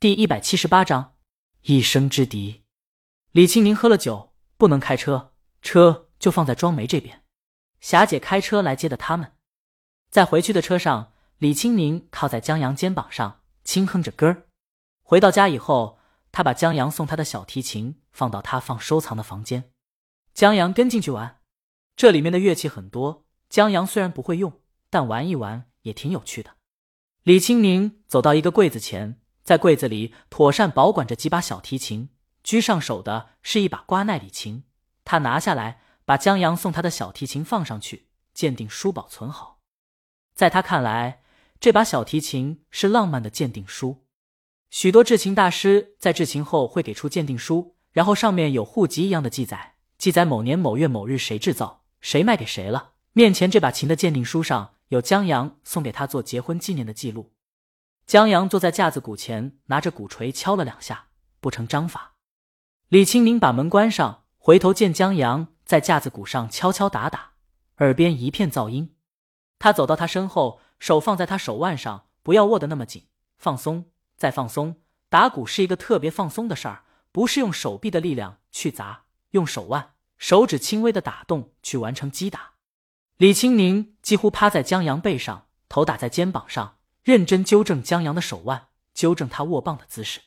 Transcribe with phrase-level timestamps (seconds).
[0.00, 1.16] 第一百七十八章，
[1.64, 2.62] 一生之敌。
[3.32, 7.22] 李青宁喝了酒，不能开车，车就放在庄梅这边。
[7.80, 9.32] 霞姐开车来接的他们。
[10.10, 14.46] 在回去的车上，李青宁靠在江阳肩膀上，轻哼着歌儿。
[15.02, 15.98] 回到家以后，
[16.32, 19.70] 他把江阳送他的小提琴放到他放收藏的房间。
[20.32, 21.42] 江阳跟进去玩，
[21.94, 26.52] 这里面的乐器很多，江阳虽然不会用，但玩一玩也挺有趣的。
[27.22, 29.19] 李青宁走到一个柜子前。
[29.42, 32.08] 在柜子里妥善保管着几把小提琴，
[32.42, 34.64] 居上手的是一把瓜奈里琴。
[35.04, 39.60] 他拿下来，把江阳送他的小提琴放上去，鉴定书保存好。
[40.34, 41.22] 在他看来，
[41.58, 44.04] 这把小提琴是浪漫的鉴定书。
[44.70, 52.92] 许多制琴大师在制琴后会给出鉴定书，然后上面有户籍一样的记载，记载某年某月某日谁制造，谁卖给谁了。
[53.12, 57.32] 面前这把琴的鉴定书上有江阳送给他做结婚纪念的记录。
[58.06, 61.06] 江阳坐在架子鼓前，拿着鼓槌敲了两下，
[61.40, 62.14] 不成章法。
[62.88, 67.32] 李青宁把门关上，回头见江阳在架子鼓上敲敲打打，
[67.76, 68.96] 耳边一片噪音。
[69.60, 73.06] 他走到他身后，手放在他手腕上，不要握得那么紧，
[73.38, 73.84] 放松，
[74.16, 74.80] 再放松。
[75.08, 82.54] 打鼓是一个特别放松的事儿，不是用手臂的力量去砸，用手腕、手指轻微的打动去完成击打。
[83.18, 86.78] 李青宁几乎趴在江阳背上，头打在肩膀上。
[87.02, 90.20] 认真纠正江阳的手腕，纠正他握棒的姿势。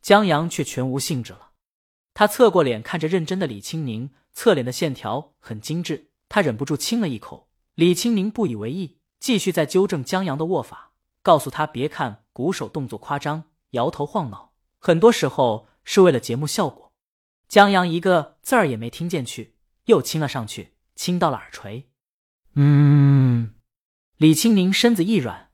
[0.00, 1.52] 江阳却全无兴致了。
[2.14, 6.10] 他侧过脸看着认真的李青宁，侧脸的线条很精致。
[6.28, 7.48] 他忍不住亲了一口。
[7.74, 10.92] 李青宁不以为意，继续在纠正江阳的握法，
[11.22, 16.92] 告诉他别看鼓手动作夸张，摇头晃脑，很多时候是为了节目效果。
[17.48, 21.88] 江阳一个字儿也没听进去，又亲了上去，亲到了耳垂。
[22.54, 23.54] 嗯，
[24.16, 25.51] 李青宁身子一软。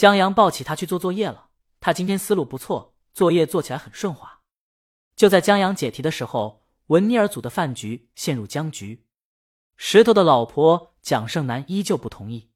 [0.00, 1.48] 江阳抱起他去做作业了。
[1.78, 4.40] 他今天思路不错，作业做起来很顺滑。
[5.14, 9.04] 就在江阳解题的时候，文尼尔组的饭局陷入僵局。
[9.76, 12.48] 石头的老婆蒋胜男依旧不同意。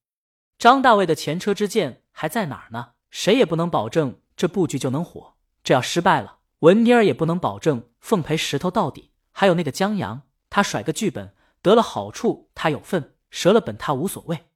[0.57, 2.93] 张大卫的前车之鉴还在哪儿呢？
[3.11, 5.35] 谁也不能保证这布局就能火。
[5.63, 9.11] 这要失败了，文尼尔也不能保证奉陪石头到底。
[9.33, 14.47] 还有那个江阳，他甩个剧本得了好处，他有份；折了本，他无所谓。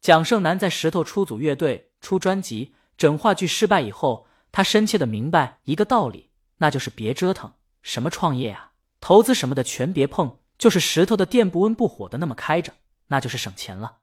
[0.00, 1.88] 蒋胜男在石头出组乐队。
[2.00, 7.52] 出专辑，整话剧失败以后，他深切的明白一个道理，那就是别折腾，
[7.82, 12.74] 什么创业啊、投资什么的全别碰，就是石头的店不温不火的那么开着，
[13.08, 13.98] 那就是省钱了。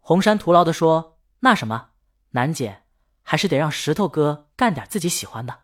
[0.00, 1.90] 红山徒劳的说：“那什么，
[2.30, 2.82] 楠姐，
[3.22, 5.60] 还是得让石头哥干点自己喜欢的。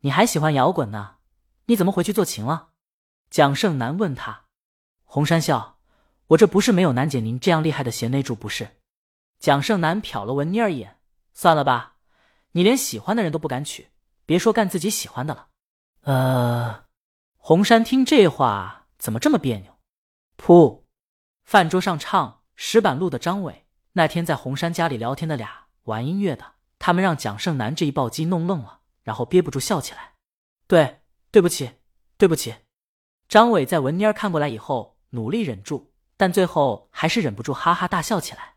[0.00, 1.16] 你还喜欢摇滚呢，
[1.66, 2.70] 你怎么回去做琴了？”
[3.30, 4.44] 蒋胜男问他。
[5.04, 5.78] 红山笑
[6.28, 8.76] ：“我这不是没有楠姐您这样厉害的贤内助，不是。”
[9.38, 10.95] 蒋胜男瞟了文妮儿一眼。
[11.36, 11.96] 算了吧，
[12.52, 13.90] 你连喜欢的人都不敢娶，
[14.24, 15.48] 别说干自己喜欢的了。
[16.04, 16.86] 呃，
[17.36, 19.78] 红山听这话怎么这么别扭？
[20.38, 20.84] 噗！
[21.44, 30.14] 饭桌上唱石板路的张伟，那天在红山家里聊天的俩玩音乐的，他们让蒋胜男这一暴击弄愣了，然后憋不住笑起来。
[30.66, 31.72] 对，对不起，
[32.16, 32.54] 对不起。
[33.28, 38.54] 张伟在文妮儿看过来以后，努力忍住，但最后还是忍不住哈哈大笑起来。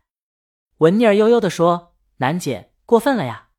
[0.78, 3.50] 文妮儿悠悠的说：“楠姐。”过分了呀！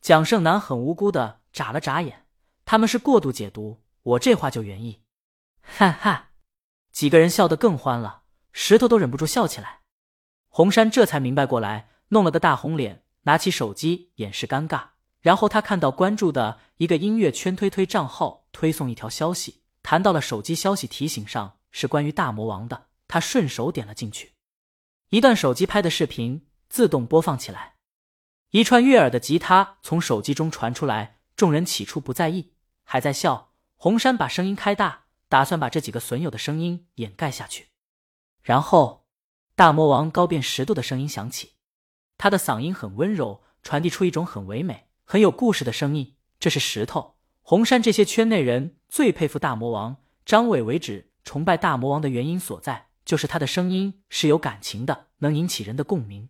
[0.00, 2.26] 蒋胜男很无辜的眨了眨眼，
[2.64, 5.04] 他们是过度解读，我这话就原意。
[5.60, 6.30] 哈哈，
[6.90, 9.82] 几个人笑得更欢了，石头都忍不住笑起来。
[10.48, 14.86] 红山这才明白过来，弄了个大红脸，拿起手机掩饰尴尬。
[15.20, 22.88] 然后他看到关注的一个音乐圈推推账号推送一条消息，弹到了手机消息提醒上，是关于大魔王的。
[23.06, 24.32] 他顺手点了进去，
[25.10, 27.71] 一段手机拍的视频自动播放起来。
[28.52, 32.52] 一串悦耳的吉他从手机中传出来，众人起初不在意，
[32.84, 33.54] 还在笑。
[33.76, 37.68] 红山把声音开大，打算把这几个损友的声音掩盖下去。
[38.42, 39.06] 然后，
[39.54, 41.52] 大魔王高辨十度的声音响起，
[42.18, 46.16] 他的嗓音很温柔，传递出一种很唯美、很有故事的声音。
[46.38, 49.96] 这是石头、红山这些圈内人最佩服大魔王
[50.26, 56.28] 张伟为止崇拜大魔王的原因所在，就是他的声音是有感情的，能引起人的共鸣。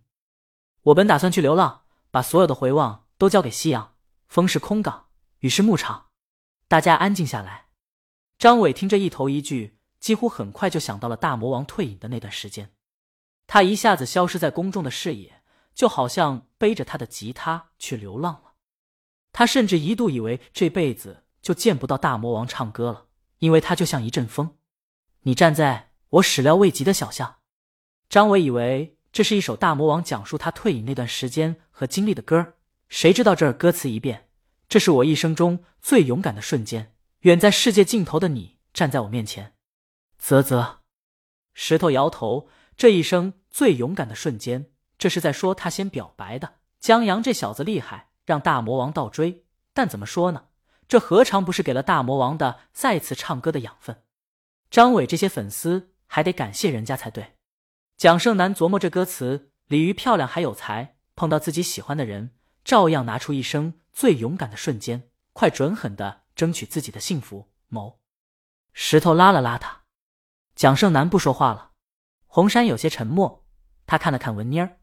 [0.82, 1.81] 我本打算去流浪。
[2.12, 3.94] 把所有的回望都交给夕阳，
[4.28, 5.06] 风是空港，
[5.38, 6.10] 雨是牧场，
[6.68, 7.68] 大家安静下来。
[8.38, 12.74] 张伟听这一头一句，几乎很快就想到了大魔王退隐的那段时间，
[13.46, 15.42] 他一下子消失在公众的视野，
[15.74, 18.52] 就好像背着他的吉他去流浪了。
[19.32, 23.06] 他甚至一度以为这辈子就见不到大魔王唱歌了，
[23.38, 24.58] 因为他就像一阵风。
[25.22, 27.36] 你站在我始料未及的小巷，
[28.10, 28.98] 张伟以为。
[29.12, 32.54] 这是一首大魔王讲述他退隐那段时间和经历的歌
[32.88, 34.28] 谁知道这儿歌词一变，
[34.68, 36.94] 这是我一生中最勇敢的瞬间。
[37.20, 39.54] 远在世界尽头的你站在我面前，
[40.18, 40.80] 啧啧。
[41.54, 42.48] 石头摇头。
[42.74, 46.54] 这一生最勇敢的瞬间，这是在说他先表白的。
[46.80, 49.44] 江阳这小子厉害，让大魔王倒追。
[49.74, 50.46] 但怎么说呢？
[50.88, 54.02] 这何尝不是给了大魔王的再次唱歌的养分？
[54.70, 57.34] 张伟这些粉丝还得感谢人家才对。
[58.02, 62.34] 蒋胜男琢磨这歌词：鲤鱼漂亮还有才，碰到自己喜欢的人，
[62.64, 67.52] 照样拿出一生最勇敢的瞬间，快准狠的争取自己的幸福。
[67.68, 68.00] 某
[68.72, 69.82] 石头拉了拉他，
[70.56, 71.70] 蒋胜男不说话了。
[72.26, 73.46] 红山有些沉默，
[73.86, 74.80] 他看了看文妮儿。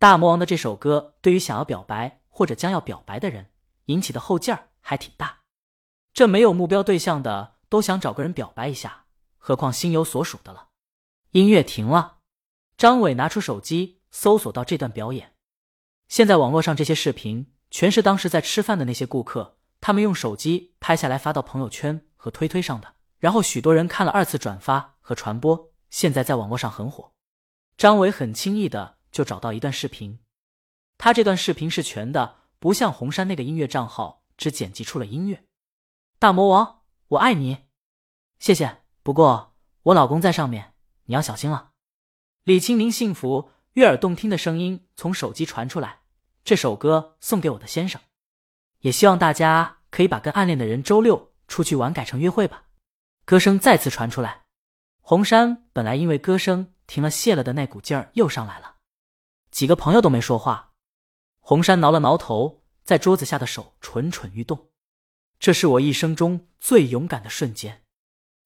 [0.00, 3.52] 大魔王的这首歌，对于想要表白或者将要表白的人，
[3.84, 5.42] 引起的后劲儿还挺大。
[6.12, 9.04] 这没有目标对象的都想找个人表白一下，
[9.36, 10.70] 何况心有所属的了。
[11.30, 12.17] 音乐停了，
[12.78, 15.34] 张伟拿出手机搜索到这段表演。
[16.06, 25.72] 现在网络上这些视频，全是当时在吃饭的那些顾客，他们用手机拍下来发到朋友圈和推推上的，然后许多人看了二次转发和传播。
[25.90, 27.10] 现在在网络上很火，
[27.76, 30.20] 张伟很轻易的就找到一段视频，
[30.98, 35.42] 他这段视频是全的，不像红山那个音乐账号只剪辑出了音乐。
[36.20, 37.64] 大魔王，我爱你，
[38.38, 38.82] 谢谢。
[39.02, 40.74] 不过我老公在上面，
[41.06, 41.70] 你要小心了。
[42.48, 46.00] 李清明幸福悦耳动听的声音从手机传出来，
[46.42, 48.00] 这首歌送给我的先生，
[48.78, 52.64] 也希望大家可以把跟暗恋的人周六出去玩改成约会吧。
[53.26, 54.46] 歌声再次传出来。
[55.02, 58.76] 红山本来因为歌声停了泄了的那股劲儿又上来了，
[59.50, 60.72] 几个朋友都没说话。
[61.40, 64.70] 红山挠了挠头，在桌子下的手蠢蠢欲动。
[65.38, 67.84] 这是我一生中最勇敢的瞬间。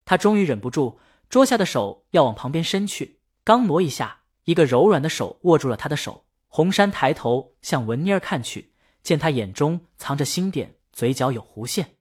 [0.05, 6.27] 他终于忍不住，桌下的手要往旁边伸去，刚挪一下，一个柔软的手握住了他的手。
[6.47, 11.97] 红山抬头向文妮儿看去，见他眼中藏着星点，嘴角有弧线。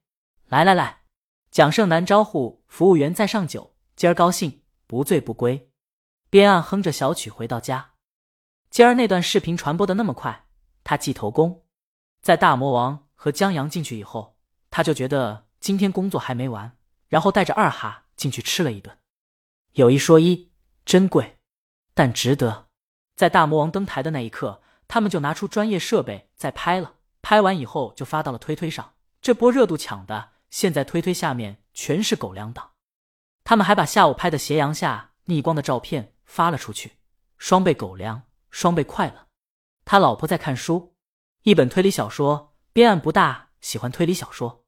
[0.46, 1.02] 来来来，
[1.50, 3.74] 蒋胜男招呼服务员再上酒。
[3.96, 5.70] 今儿高兴，不醉不归。
[6.30, 7.92] 边岸哼着小曲回到家。
[8.70, 10.46] 今儿那段视频传播的那么快，
[10.84, 11.64] 他记头功。
[12.20, 14.36] 在大魔王和江阳进去以后，
[14.70, 16.76] 他就觉得今天工作还没完，
[17.08, 18.96] 然后带着二哈进去吃了一顿。
[19.72, 20.51] 有一说一，
[20.84, 21.38] 珍贵，
[21.94, 22.68] 但值得。
[23.14, 26.94] 在大魔王登台的那一刻，他们就拿出专业设备在拍了。
[27.20, 32.72] 拍完以后就发到了推推上，这波热度抢的，现在推推下面全是狗粮党。
[33.44, 36.98] 他们还把下午拍的斜阳下逆光的照片发了出去，
[37.38, 39.28] 双倍狗粮，双倍快乐。
[39.84, 40.96] 他老婆在看书，
[41.42, 42.56] 一本推理小说。
[42.72, 44.64] 边岸不大喜欢推理小说，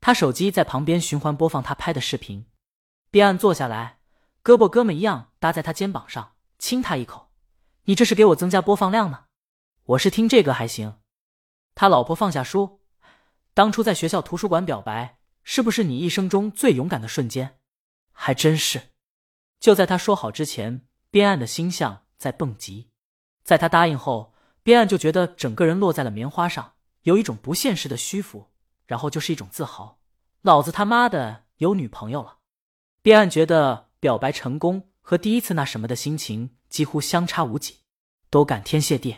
[0.00, 2.46] 他手机在旁边循环播放他拍的视频。
[3.10, 3.97] 边岸坐下来，
[4.42, 7.30] 胳膊哥们一样搭在他肩膀上，亲他一口
[7.84, 9.24] ：“你这是给我增加播放量呢？
[9.84, 10.98] 我是听这个还行。”
[11.74, 12.80] 他老婆放下书，
[13.54, 17.58] 当初在学校图书馆表白，是不是你一生中最勇敢的瞬间？
[18.12, 18.90] 还真是，
[19.60, 22.90] 就在他说好之前，边岸的心象在蹦极。
[23.44, 28.50] 在他答应后，边岸就觉得整个人落在了棉花上，有一种不现实的虚浮，
[28.86, 29.98] 然后就是一种自豪。
[30.42, 32.38] 老子他妈的有女朋友了！
[33.02, 37.78] 边岸觉得表白成功和第一次那什么的心情几乎相差无几，
[38.30, 39.16] 都感天谢地。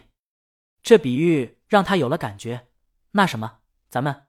[0.83, 2.69] 这比喻让他有了感觉。
[3.13, 4.27] 那什么，咱们……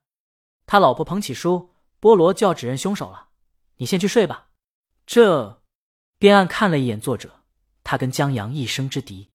[0.65, 3.29] 他老婆捧起书，菠萝就要指认凶手了。
[3.77, 4.49] 你先去睡吧。
[5.05, 5.63] 这，
[6.17, 7.43] 边岸看了一眼作者，
[7.83, 9.29] 他跟江阳一生之敌。